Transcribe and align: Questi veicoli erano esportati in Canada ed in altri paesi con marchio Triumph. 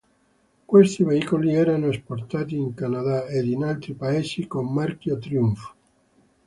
Questi 0.65 1.03
veicoli 1.03 1.53
erano 1.53 1.85
esportati 1.89 2.55
in 2.57 2.73
Canada 2.73 3.27
ed 3.27 3.45
in 3.45 3.63
altri 3.63 3.93
paesi 3.93 4.47
con 4.47 4.65
marchio 4.73 5.19
Triumph. 5.19 5.73